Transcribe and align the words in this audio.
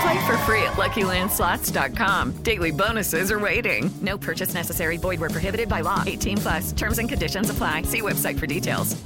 Play 0.00 0.26
for 0.26 0.36
free 0.38 0.62
at 0.62 0.74
LuckyLandSlots.com. 0.76 2.42
Daily 2.42 2.70
bonuses 2.70 3.30
are 3.32 3.38
waiting. 3.38 3.90
No 4.00 4.16
purchase 4.16 4.54
necessary. 4.54 4.96
Void 4.96 5.20
where 5.20 5.30
prohibited 5.30 5.68
by 5.68 5.80
law. 5.80 6.04
18 6.06 6.38
plus. 6.38 6.72
Terms 6.72 6.98
and 6.98 7.08
conditions 7.08 7.50
apply. 7.50 7.82
See 7.82 8.00
website 8.00 8.38
for 8.38 8.46
details. 8.46 8.96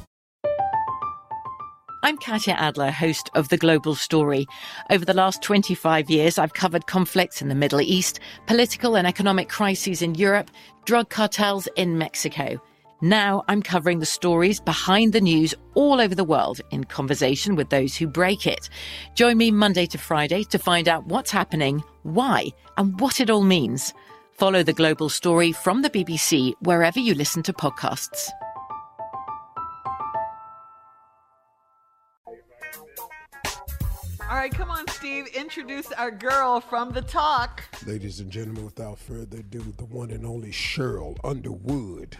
I'm 2.04 2.18
Katya 2.18 2.52
Adler, 2.58 2.90
host 2.90 3.30
of 3.34 3.48
The 3.48 3.56
Global 3.56 3.94
Story. 3.94 4.46
Over 4.90 5.06
the 5.06 5.14
last 5.14 5.42
25 5.42 6.10
years, 6.10 6.36
I've 6.36 6.52
covered 6.52 6.86
conflicts 6.86 7.40
in 7.40 7.48
the 7.48 7.54
Middle 7.54 7.80
East, 7.80 8.20
political 8.46 8.94
and 8.94 9.06
economic 9.06 9.48
crises 9.48 10.02
in 10.02 10.14
Europe, 10.14 10.50
drug 10.84 11.08
cartels 11.08 11.66
in 11.76 11.96
Mexico. 11.96 12.60
Now 13.04 13.44
I'm 13.48 13.60
covering 13.60 13.98
the 13.98 14.06
stories 14.06 14.60
behind 14.60 15.12
the 15.12 15.20
news 15.20 15.54
all 15.74 16.00
over 16.00 16.14
the 16.14 16.24
world 16.24 16.62
in 16.70 16.84
conversation 16.84 17.54
with 17.54 17.68
those 17.68 17.94
who 17.94 18.06
break 18.06 18.46
it. 18.46 18.70
Join 19.14 19.36
me 19.36 19.50
Monday 19.50 19.84
to 19.88 19.98
Friday 19.98 20.42
to 20.44 20.58
find 20.58 20.88
out 20.88 21.04
what's 21.04 21.30
happening, 21.30 21.84
why, 22.04 22.46
and 22.78 22.98
what 22.98 23.20
it 23.20 23.28
all 23.28 23.42
means. 23.42 23.92
Follow 24.32 24.62
the 24.62 24.72
global 24.72 25.10
story 25.10 25.52
from 25.52 25.82
the 25.82 25.90
BBC 25.90 26.54
wherever 26.62 26.98
you 26.98 27.12
listen 27.12 27.42
to 27.42 27.52
podcasts. 27.52 28.30
All 34.22 34.36
right, 34.40 34.50
come 34.50 34.70
on, 34.70 34.88
Steve. 34.88 35.26
Introduce 35.34 35.92
our 35.92 36.10
girl 36.10 36.58
from 36.58 36.92
the 36.92 37.02
talk. 37.02 37.64
Ladies 37.86 38.20
and 38.20 38.30
gentlemen, 38.30 38.64
without 38.64 38.98
further 38.98 39.40
ado, 39.40 39.74
the 39.76 39.84
one 39.84 40.10
and 40.10 40.24
only 40.24 40.52
Cheryl 40.52 41.18
Underwood. 41.22 42.16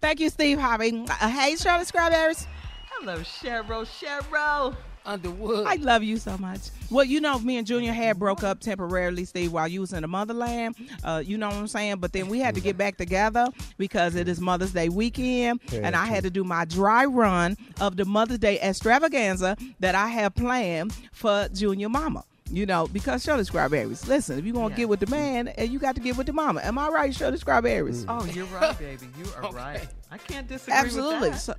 Thank 0.00 0.20
you, 0.20 0.30
Steve 0.30 0.58
Harvey. 0.58 1.04
Uh, 1.08 1.28
hey, 1.28 1.56
Charlotte 1.56 1.86
Strawberries. 1.88 2.46
Hello, 2.90 3.18
Cheryl. 3.18 3.84
Cheryl. 3.86 4.76
Underwood. 5.06 5.66
I 5.66 5.74
love 5.74 6.02
you 6.02 6.16
so 6.16 6.38
much. 6.38 6.60
Well, 6.90 7.04
you 7.04 7.20
know, 7.20 7.38
me 7.38 7.58
and 7.58 7.66
Junior 7.66 7.92
had 7.92 8.18
broke 8.18 8.42
up 8.42 8.60
temporarily, 8.60 9.26
Steve, 9.26 9.52
while 9.52 9.68
you 9.68 9.82
was 9.82 9.92
in 9.92 10.00
the 10.00 10.08
motherland. 10.08 10.76
Uh, 11.02 11.22
you 11.24 11.36
know 11.36 11.48
what 11.48 11.56
I'm 11.56 11.66
saying? 11.66 11.96
But 11.96 12.14
then 12.14 12.28
we 12.28 12.38
had 12.38 12.54
to 12.54 12.62
get 12.62 12.78
back 12.78 12.96
together 12.96 13.48
because 13.76 14.14
it 14.14 14.28
is 14.28 14.40
Mother's 14.40 14.72
Day 14.72 14.88
weekend, 14.88 15.60
and 15.72 15.94
I 15.94 16.06
had 16.06 16.24
to 16.24 16.30
do 16.30 16.42
my 16.42 16.64
dry 16.64 17.04
run 17.04 17.58
of 17.82 17.98
the 17.98 18.06
Mother's 18.06 18.38
Day 18.38 18.58
extravaganza 18.60 19.58
that 19.80 19.94
I 19.94 20.08
have 20.08 20.34
planned 20.34 20.94
for 21.12 21.48
Junior 21.52 21.90
Mama. 21.90 22.24
You 22.54 22.66
know, 22.66 22.86
because 22.86 23.24
Shirley 23.24 23.44
Strawberries. 23.44 24.06
Listen, 24.06 24.38
if 24.38 24.44
you 24.44 24.52
want 24.54 24.74
to 24.74 24.76
get 24.78 24.88
with 24.88 25.00
the 25.00 25.06
man, 25.08 25.48
and 25.48 25.70
you 25.70 25.78
got 25.80 25.94
to 25.96 26.00
get 26.00 26.16
with 26.16 26.26
the 26.28 26.32
mama. 26.32 26.60
Am 26.62 26.78
I 26.78 26.88
right, 26.88 27.12
Show 27.12 27.26
Shirley 27.26 27.38
Strawberries? 27.38 28.04
Mm. 28.04 28.22
Oh, 28.22 28.24
you're 28.26 28.46
right, 28.46 28.78
baby. 28.78 29.06
You 29.18 29.24
are 29.42 29.50
right. 29.50 29.86
I 30.12 30.18
can't 30.18 30.46
disagree 30.46 30.74
Absolutely. 30.74 31.30
with 31.30 31.32
that. 31.32 31.38
So, 31.40 31.54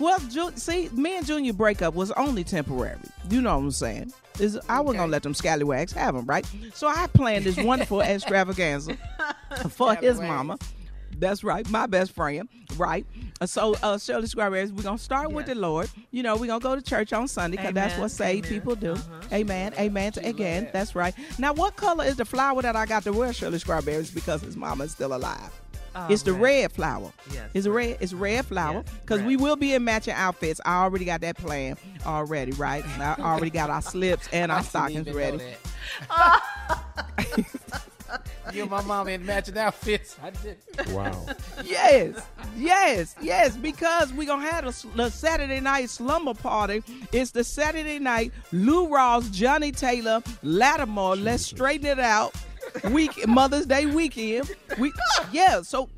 Well, 0.00 0.18
Ju- 0.28 0.50
see, 0.56 0.88
me 0.88 1.16
and 1.18 1.24
Junior 1.24 1.52
breakup 1.52 1.94
was 1.94 2.10
only 2.12 2.42
temporary. 2.42 2.98
You 3.30 3.40
know 3.42 3.56
what 3.56 3.62
I'm 3.64 3.70
saying? 3.70 4.12
Is 4.40 4.58
I 4.68 4.80
wasn't 4.80 4.98
gonna 5.02 5.12
let 5.12 5.22
them 5.22 5.34
scallywags 5.34 5.92
have 5.92 6.16
him, 6.16 6.26
right? 6.26 6.44
So 6.74 6.88
I 6.88 7.06
planned 7.06 7.44
this 7.44 7.56
wonderful 7.56 8.00
extravaganza 8.02 8.96
for 9.70 9.94
his 9.94 10.18
mama. 10.20 10.58
That's 11.18 11.44
right, 11.44 11.68
my 11.70 11.86
best 11.86 12.12
friend, 12.12 12.48
right? 12.76 13.06
Uh, 13.40 13.46
So, 13.46 13.76
uh, 13.82 13.98
Shirley 13.98 14.26
Strawberries, 14.26 14.72
we're 14.72 14.82
gonna 14.82 14.98
start 14.98 15.30
with 15.32 15.46
the 15.46 15.54
Lord. 15.54 15.88
You 16.10 16.22
know, 16.24 16.36
we're 16.36 16.48
gonna 16.48 16.60
go 16.60 16.74
to 16.74 16.82
church 16.82 17.12
on 17.12 17.28
Sunday 17.28 17.56
because 17.56 17.72
that's 17.72 17.96
what 17.98 18.10
saved 18.10 18.48
people 18.48 18.74
do. 18.74 18.96
Amen, 19.32 19.74
amen. 19.78 20.12
To, 20.12 20.26
again, 20.26 20.68
that's 20.72 20.94
right. 20.96 21.14
Now, 21.38 21.52
what 21.52 21.76
color 21.76 22.04
is 22.04 22.16
the 22.16 22.24
flower 22.24 22.62
that 22.62 22.74
I 22.74 22.84
got 22.86 23.04
to 23.04 23.12
wear, 23.12 23.32
Shirley 23.32 23.58
Strawberries? 23.60 24.10
Because 24.10 24.42
his 24.42 24.56
mama 24.56 24.84
is 24.84 24.92
still 24.92 25.14
alive. 25.14 25.50
Oh, 25.96 26.08
it's 26.10 26.22
the 26.24 26.32
red. 26.32 26.40
red 26.62 26.72
flower. 26.72 27.12
Yes, 27.32 27.50
It's 27.54 27.68
red. 27.68 27.98
It's 28.00 28.12
red 28.12 28.44
flower 28.46 28.82
because 29.02 29.22
we 29.22 29.36
will 29.36 29.54
be 29.54 29.74
in 29.74 29.84
matching 29.84 30.14
outfits. 30.14 30.60
I 30.64 30.82
already 30.82 31.04
got 31.04 31.20
that 31.20 31.36
plan 31.36 31.76
already, 32.04 32.50
right? 32.52 32.84
I 32.98 33.14
already 33.20 33.50
got 33.50 33.70
our 33.70 33.80
slips 33.82 34.28
and 34.32 34.50
our 34.50 34.62
stockings 34.64 35.08
ready. 35.12 35.38
You 38.52 38.62
and 38.62 38.70
my 38.70 38.82
mom 38.82 39.08
in 39.08 39.24
matching 39.24 39.56
outfits. 39.56 40.16
I 40.22 40.30
did. 40.30 40.58
Wow. 40.90 41.26
yes, 41.64 42.20
yes, 42.56 43.14
yes. 43.20 43.56
Because 43.56 44.12
we 44.12 44.26
gonna 44.26 44.46
have 44.48 44.64
a, 44.64 44.96
the 44.96 45.10
Saturday 45.10 45.60
night 45.60 45.90
slumber 45.90 46.34
party. 46.34 46.82
It's 47.12 47.30
the 47.30 47.44
Saturday 47.44 47.98
night 47.98 48.32
Lou 48.52 48.88
Rawls, 48.88 49.30
Johnny 49.32 49.72
Taylor, 49.72 50.20
Latimore. 50.42 51.22
Let's 51.22 51.44
straighten 51.46 51.86
it 51.86 51.98
out. 51.98 52.34
Week 52.90 53.26
Mother's 53.26 53.66
Day 53.66 53.86
weekend. 53.86 54.50
We 54.78 54.92
yeah. 55.32 55.62
So 55.62 55.88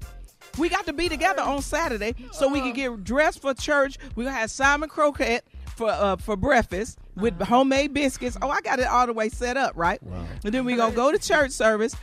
we 0.59 0.69
got 0.69 0.87
to 0.87 0.93
be 0.93 1.09
together 1.09 1.43
on 1.43 1.63
Saturday 1.63 2.15
so 2.33 2.49
we 2.49 2.61
can 2.61 2.73
get 2.73 3.05
dressed 3.05 3.41
for 3.43 3.55
church. 3.55 3.99
We 4.15 4.25
gonna 4.25 4.37
have 4.37 4.51
salmon 4.51 4.89
croquette 4.89 5.45
for 5.77 5.91
uh, 5.91 6.17
for 6.17 6.37
breakfast 6.37 6.99
with 7.17 7.41
homemade 7.41 7.93
biscuits. 7.95 8.37
Oh, 8.41 8.49
I 8.51 8.61
got 8.63 8.79
it 8.79 8.87
all 8.87 9.07
the 9.07 9.13
way 9.13 9.29
set 9.29 9.57
up, 9.57 9.73
right? 9.77 10.01
And 10.45 10.53
then 10.55 10.65
we 10.65 10.77
gonna 10.77 10.95
go 10.95 11.13
to 11.13 11.19
church 11.19 11.51
service. 11.51 11.95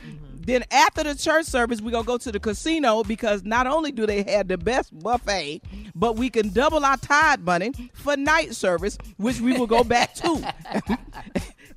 Then 0.46 0.64
after 0.70 1.02
the 1.02 1.14
church 1.14 1.46
service, 1.46 1.80
we're 1.80 1.90
gonna 1.90 2.04
go 2.04 2.18
to 2.18 2.32
the 2.32 2.40
casino 2.40 3.02
because 3.02 3.44
not 3.44 3.66
only 3.66 3.92
do 3.92 4.06
they 4.06 4.22
have 4.24 4.48
the 4.48 4.58
best 4.58 4.96
buffet, 4.98 5.62
but 5.94 6.16
we 6.16 6.30
can 6.30 6.50
double 6.50 6.84
our 6.84 6.96
tide 6.96 7.44
money 7.44 7.72
for 7.94 8.16
night 8.16 8.54
service, 8.54 8.98
which 9.16 9.40
we 9.40 9.56
will 9.58 9.66
go 9.66 9.84
back 9.84 10.14
to. 10.16 10.54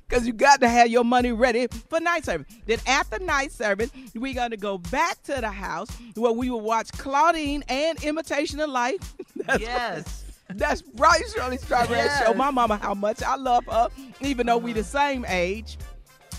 Cause 0.08 0.26
you 0.26 0.32
got 0.32 0.60
to 0.62 0.68
have 0.70 0.88
your 0.88 1.04
money 1.04 1.32
ready 1.32 1.66
for 1.90 2.00
night 2.00 2.24
service. 2.24 2.46
Then 2.64 2.78
after 2.86 3.18
night 3.18 3.52
service, 3.52 3.90
we're 4.14 4.32
gonna 4.32 4.56
go 4.56 4.78
back 4.78 5.22
to 5.24 5.34
the 5.38 5.50
house 5.50 5.88
where 6.14 6.32
we 6.32 6.48
will 6.48 6.62
watch 6.62 6.90
Claudine 6.92 7.62
and 7.68 8.02
Imitation 8.02 8.58
of 8.60 8.70
Life. 8.70 9.14
That's 9.36 9.60
Yes. 9.60 10.24
That's 10.50 10.82
right, 10.94 11.20
Shirley 11.34 11.58
Strawberry. 11.58 11.98
Yes. 11.98 12.24
Show 12.24 12.32
my 12.32 12.50
mama 12.50 12.78
how 12.78 12.94
much 12.94 13.22
I 13.22 13.36
love 13.36 13.66
her, 13.66 13.88
even 14.22 14.46
though 14.46 14.56
we 14.56 14.72
the 14.72 14.82
same 14.82 15.26
age. 15.28 15.76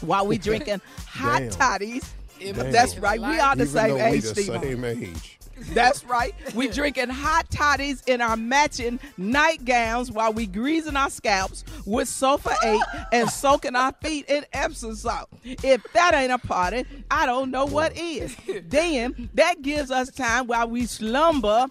While 0.01 0.25
we 0.25 0.37
drinking 0.39 0.81
hot 1.05 1.39
Damn. 1.39 1.49
toddies. 1.51 2.11
Damn. 2.39 2.71
That's 2.71 2.97
right. 2.97 3.19
We 3.19 3.39
are 3.39 3.55
the 3.55 3.63
Even 3.63 3.73
same 3.73 3.97
age, 3.97 4.21
the 4.23 4.27
Steve. 4.29 4.45
same 4.61 4.85
age. 4.85 5.35
That's 5.73 6.05
right. 6.05 6.33
We 6.55 6.67
drinking 6.71 7.09
hot 7.09 7.49
toddies 7.49 8.01
in 8.07 8.21
our 8.21 8.37
matching 8.37 8.97
nightgowns 9.17 10.09
while 10.11 10.31
we 10.31 10.47
greasing 10.47 10.95
our 10.95 11.09
scalps 11.09 11.65
with 11.85 12.07
Sulfur 12.07 12.55
8 12.63 12.79
and 13.11 13.29
soaking 13.29 13.75
our 13.75 13.91
feet 14.01 14.25
in 14.29 14.45
Epsom 14.53 14.95
salt. 14.95 15.27
If 15.43 15.83
that 15.93 16.13
ain't 16.13 16.31
a 16.31 16.37
party, 16.37 16.85
I 17.11 17.25
don't 17.25 17.51
know 17.51 17.65
what 17.65 17.97
is. 17.97 18.35
Then 18.69 19.29
that 19.33 19.61
gives 19.61 19.91
us 19.91 20.09
time 20.11 20.47
while 20.47 20.69
we 20.69 20.85
slumber 20.85 21.67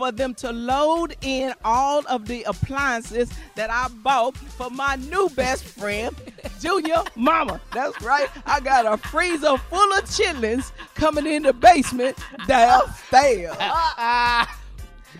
for 0.00 0.10
them 0.10 0.32
to 0.32 0.50
load 0.50 1.14
in 1.20 1.52
all 1.62 2.02
of 2.08 2.26
the 2.26 2.42
appliances 2.44 3.30
that 3.54 3.70
I 3.70 3.88
bought 4.02 4.34
for 4.34 4.70
my 4.70 4.96
new 4.96 5.28
best 5.28 5.62
friend, 5.62 6.16
Junior 6.58 7.02
Mama. 7.16 7.60
That's 7.74 8.00
right. 8.00 8.30
I 8.46 8.60
got 8.60 8.90
a 8.90 8.96
freezer 8.96 9.58
full 9.58 9.92
of 9.92 10.04
chitlins 10.04 10.72
coming 10.94 11.26
in 11.26 11.42
the 11.42 11.52
basement 11.52 12.16
downstairs. 12.46 13.54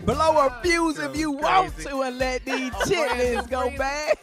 Blow 0.03 0.47
a 0.47 0.59
fuse 0.63 0.97
if 0.97 1.15
you 1.15 1.29
want 1.29 1.77
to 1.81 2.01
and 2.01 2.17
let 2.17 2.43
these 2.43 2.71
chitlins 2.87 3.47
go 3.51 3.69
bad. 3.77 4.17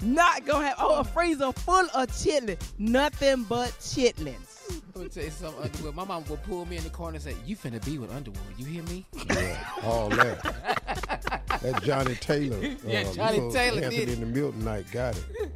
Not 0.00 0.46
gonna 0.46 0.68
have 0.68 0.76
oh 0.78 1.00
a 1.00 1.04
freezer 1.04 1.52
full 1.52 1.84
of 1.94 2.08
chitlins. 2.08 2.62
Nothing 2.78 3.42
but 3.42 3.68
chitlins. 3.72 4.59
Let 5.00 5.06
me 5.06 5.12
tell 5.14 5.24
you 5.24 5.30
something, 5.30 5.62
Underwood. 5.64 5.94
My 5.94 6.04
mom 6.04 6.24
would 6.28 6.42
pull 6.42 6.66
me 6.66 6.76
in 6.76 6.84
the 6.84 6.90
corner 6.90 7.14
and 7.14 7.24
say, 7.24 7.34
You 7.46 7.56
finna 7.56 7.82
be 7.82 7.96
with 7.96 8.12
Underwood. 8.12 8.42
You 8.58 8.66
hear 8.66 8.82
me? 8.82 9.06
Yeah, 9.30 9.64
all 9.82 10.10
that. 10.10 10.42
that 11.62 11.82
Johnny 11.82 12.16
Taylor. 12.16 12.58
Yeah, 12.86 13.00
uh, 13.00 13.12
Johnny 13.14 13.36
little 13.36 13.50
Taylor 13.50 13.76
Anthony 13.84 13.96
did 13.96 14.08
it. 14.10 14.12
in 14.12 14.20
the 14.20 14.26
Milton 14.26 14.62
night 14.62 14.84
got 14.92 15.16
it. 15.16 15.52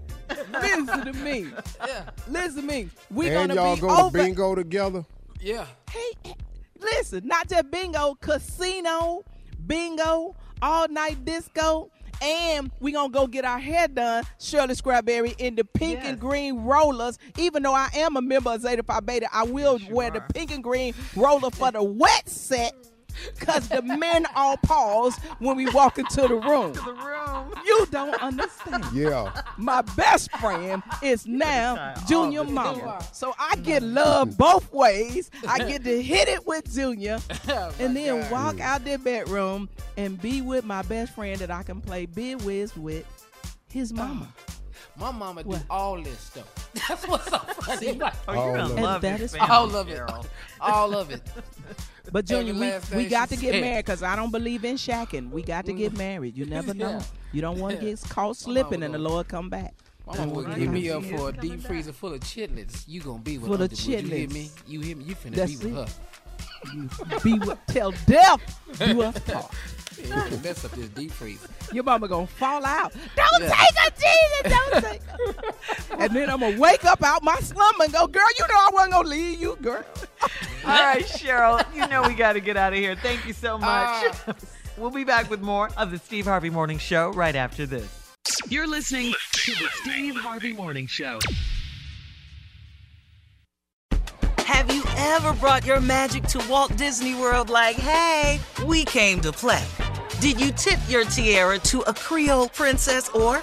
Listen 0.50 1.04
to 1.04 1.12
me. 1.12 1.48
Yeah. 1.86 2.08
Listen 2.26 2.62
to 2.62 2.62
me. 2.62 2.88
We 3.10 3.28
and 3.28 3.50
gonna 3.50 3.54
y'all 3.54 3.74
be 3.74 3.82
go 3.82 4.06
over. 4.06 4.16
to 4.16 4.24
bingo 4.24 4.54
together? 4.54 5.04
Yeah. 5.42 5.66
Hey, 5.90 6.34
listen, 6.80 7.26
not 7.26 7.46
just 7.46 7.70
bingo, 7.70 8.14
casino, 8.22 9.24
bingo, 9.66 10.34
all 10.62 10.88
night 10.88 11.22
disco, 11.26 11.90
and 12.24 12.70
we 12.80 12.92
gonna 12.92 13.10
go 13.10 13.26
get 13.26 13.44
our 13.44 13.58
hair 13.58 13.86
done, 13.88 14.24
Shirley 14.38 14.74
Strawberry, 14.74 15.34
in 15.38 15.54
the 15.54 15.64
pink 15.64 16.00
and 16.02 16.18
green 16.18 16.64
rollers. 16.64 17.18
Even 17.38 17.62
though 17.62 17.74
I 17.74 17.88
am 17.94 18.16
a 18.16 18.22
member 18.22 18.50
of 18.50 18.62
Zeta 18.62 18.82
Phi 18.82 19.00
Beta, 19.00 19.28
I 19.32 19.44
will 19.44 19.78
wear 19.90 20.10
the 20.10 20.20
pink 20.20 20.50
and 20.50 20.62
green 20.62 20.94
roller 21.14 21.50
for 21.50 21.70
the 21.70 21.82
wet 21.82 22.28
set. 22.28 22.74
Cause 23.40 23.68
the 23.68 23.82
men 23.82 24.26
all 24.34 24.56
pause 24.58 25.16
when 25.38 25.56
we 25.56 25.68
walk 25.70 25.98
into 25.98 26.22
the 26.22 26.34
room. 26.34 26.72
the 26.72 26.92
room. 26.92 27.54
You 27.64 27.86
don't 27.90 28.20
understand. 28.22 28.84
Yeah. 28.92 29.42
My 29.56 29.82
best 29.82 30.30
friend 30.36 30.82
is 31.02 31.26
now 31.26 31.94
Junior 32.08 32.40
Oh, 32.40 32.44
Mama. 32.44 33.04
So 33.12 33.34
I 33.38 33.56
get 33.56 33.82
love 33.82 34.36
both 34.36 34.72
ways. 34.72 35.30
I 35.46 35.58
get 35.58 35.84
to 35.84 36.02
hit 36.02 36.28
it 36.28 36.46
with 36.46 36.72
Junior 36.72 37.18
oh 37.48 37.74
and 37.78 37.96
then 37.96 38.28
walk 38.30 38.60
out 38.60 38.84
their 38.84 38.98
bedroom 38.98 39.68
and 39.96 40.20
be 40.20 40.42
with 40.42 40.64
my 40.64 40.82
best 40.82 41.14
friend 41.14 41.38
that 41.40 41.50
I 41.50 41.62
can 41.62 41.80
play 41.80 42.06
bid 42.06 42.42
whist 42.44 42.76
with 42.76 43.06
his 43.70 43.92
oh. 43.92 43.96
mama. 43.96 44.28
My 44.96 45.10
mama 45.10 45.42
do 45.42 45.56
all 45.68 46.00
this 46.00 46.20
stuff. 46.20 46.70
That's 46.88 47.06
what's 47.08 47.28
so 47.28 47.38
funny. 47.38 47.92
Like, 47.92 48.14
Oh, 48.28 48.34
you're 48.34 48.56
gonna 48.56 48.80
love 48.80 49.02
that 49.02 49.18
your 49.18 49.24
is 49.24 49.36
family, 49.36 49.48
all 49.50 49.76
of 49.76 49.88
it. 49.88 50.00
All 50.60 50.94
of 50.94 51.10
it. 51.10 51.22
But 52.14 52.26
Junior, 52.26 52.54
we, 52.54 52.96
we 52.96 53.06
got 53.08 53.28
to 53.30 53.36
get 53.36 53.60
married 53.60 53.86
because 53.86 54.04
I 54.04 54.14
don't 54.14 54.30
believe 54.30 54.64
in 54.64 54.76
shacking. 54.76 55.32
We 55.32 55.42
got 55.42 55.66
to 55.66 55.72
mm. 55.72 55.78
get 55.78 55.96
married. 55.98 56.36
You 56.36 56.46
never 56.46 56.72
know. 56.82 56.90
Yeah. 56.90 57.02
You 57.32 57.40
don't 57.40 57.58
want 57.58 57.80
to 57.80 57.84
get 57.84 58.00
caught 58.08 58.36
slipping 58.36 58.84
and 58.84 58.94
the 58.94 59.00
Lord 59.00 59.26
come 59.26 59.50
back. 59.50 59.74
My 60.06 60.18
mama 60.18 60.32
would 60.34 60.54
give 60.54 60.70
me 60.70 60.88
up 60.90 61.02
for 61.06 61.30
a 61.30 61.32
deep 61.32 61.60
freezer 61.62 61.92
full 61.92 62.14
of 62.14 62.20
chitlins. 62.20 62.84
You 62.86 63.00
gonna 63.00 63.18
be 63.18 63.36
with 63.36 63.48
Full 63.48 63.54
of 63.54 63.62
Underwood. 63.62 64.04
You 64.04 64.16
hear 64.16 64.28
me? 64.28 64.50
You 64.64 64.80
hear 64.80 64.96
me? 64.96 65.04
You 65.06 65.16
finna 65.16 65.34
That's 65.34 65.56
be 65.56 65.66
with 65.72 65.76
it. 65.76 65.88
her. 65.88 66.72
You 66.72 67.20
be 67.24 67.38
with, 67.40 67.58
tell 67.66 67.90
death 68.06 68.60
do 68.78 69.02
us 69.02 69.18
part. 69.18 69.52
Yeah, 69.98 70.24
you 70.24 70.30
can 70.30 70.42
mess 70.42 70.64
up 70.64 70.70
this 70.72 70.88
deep 70.90 71.10
freezer. 71.10 71.48
Your 71.72 71.82
mama 71.82 72.06
gonna 72.06 72.28
fall 72.28 72.64
out. 72.64 72.92
Don't 73.16 73.42
Yeah. 73.42 73.48
take 73.48 73.78
her, 73.78 73.90
Jesus. 73.90 74.58
Don't 74.70 74.84
take 74.84 75.02
her. 75.02 75.96
and 75.98 76.14
then 76.14 76.30
I'm 76.30 76.40
gonna 76.40 76.60
wake 76.60 76.84
up 76.84 77.02
out 77.02 77.24
my 77.24 77.36
slumber 77.40 77.84
and 77.84 77.92
go, 77.92 78.06
girl, 78.06 78.24
you 78.38 78.46
know 78.46 78.54
I 78.54 78.70
wasn't 78.72 78.92
gonna 78.92 79.08
leave 79.08 79.40
you, 79.40 79.56
girl. 79.60 79.84
All 80.66 80.82
right, 80.82 81.04
Cheryl, 81.04 81.64
you 81.74 81.86
know 81.88 82.02
we 82.02 82.14
got 82.14 82.34
to 82.34 82.40
get 82.40 82.56
out 82.56 82.72
of 82.72 82.78
here. 82.78 82.96
Thank 82.96 83.26
you 83.26 83.32
so 83.32 83.58
much. 83.58 83.66
Ah. 83.68 84.34
we'll 84.78 84.90
be 84.90 85.04
back 85.04 85.28
with 85.28 85.42
more 85.42 85.68
of 85.76 85.90
the 85.90 85.98
Steve 85.98 86.24
Harvey 86.24 86.50
Morning 86.50 86.78
Show 86.78 87.10
right 87.10 87.36
after 87.36 87.66
this. 87.66 88.14
You're 88.48 88.66
listening 88.66 89.12
to 89.32 89.52
the 89.52 89.68
Steve 89.74 90.16
Harvey 90.16 90.52
Morning 90.52 90.86
Show. 90.86 91.18
Have 94.38 94.72
you 94.72 94.82
ever 94.96 95.32
brought 95.34 95.66
your 95.66 95.80
magic 95.80 96.24
to 96.24 96.42
Walt 96.48 96.74
Disney 96.76 97.14
World 97.14 97.50
like, 97.50 97.76
hey, 97.76 98.40
we 98.64 98.84
came 98.84 99.20
to 99.20 99.32
play? 99.32 99.64
Did 100.20 100.40
you 100.40 100.52
tip 100.52 100.78
your 100.88 101.04
tiara 101.04 101.58
to 101.58 101.80
a 101.82 101.92
Creole 101.92 102.48
princess 102.48 103.08
or 103.10 103.42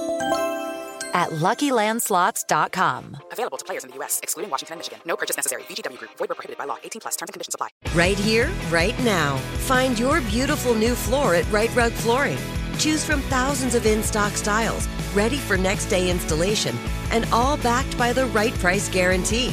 at 1.13 1.29
LuckyLandSlots.com. 1.31 3.17
Available 3.31 3.57
to 3.57 3.65
players 3.65 3.83
in 3.83 3.89
the 3.91 3.97
U.S., 3.97 4.19
excluding 4.23 4.49
Washington 4.49 4.73
and 4.73 4.79
Michigan. 4.79 4.99
No 5.05 5.15
purchase 5.15 5.37
necessary. 5.37 5.63
VGW 5.63 5.97
Group. 5.97 6.11
Void 6.17 6.29
where 6.29 6.35
prohibited 6.35 6.57
by 6.57 6.65
law. 6.65 6.77
18 6.83 7.01
plus. 7.01 7.15
Terms 7.15 7.29
and 7.29 7.33
conditions 7.33 7.55
apply. 7.55 7.69
Right 7.93 8.17
here, 8.17 8.49
right 8.69 8.97
now. 9.03 9.37
Find 9.67 9.97
your 9.99 10.21
beautiful 10.21 10.73
new 10.73 10.95
floor 10.95 11.35
at 11.35 11.49
Rite 11.51 11.75
Rug 11.75 11.91
Flooring. 11.91 12.37
Choose 12.77 13.03
from 13.03 13.21
thousands 13.23 13.75
of 13.75 13.85
in 13.85 14.01
stock 14.01 14.33
styles, 14.33 14.87
ready 15.13 15.37
for 15.37 15.57
next 15.57 15.85
day 15.85 16.09
installation, 16.09 16.75
and 17.11 17.25
all 17.31 17.57
backed 17.57 17.97
by 17.97 18.13
the 18.13 18.25
right 18.27 18.53
price 18.55 18.89
guarantee. 18.89 19.49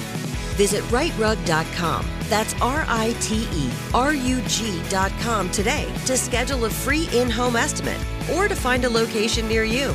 Visit 0.57 0.83
rightrug.com. 0.85 2.07
That's 2.29 2.55
R 2.61 2.85
I 2.89 3.15
T 3.21 3.49
E 3.53 3.71
R 3.95 4.15
U 4.15 4.41
G.com 4.47 5.51
today 5.51 5.93
to 6.07 6.17
schedule 6.17 6.65
a 6.65 6.71
free 6.71 7.09
in 7.13 7.31
home 7.31 7.57
estimate 7.57 8.01
or 8.35 8.49
to 8.49 8.57
find 8.57 8.85
a 8.85 8.89
location 8.89 9.49
near 9.49 9.65
you. 9.65 9.95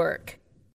work. 0.01 0.40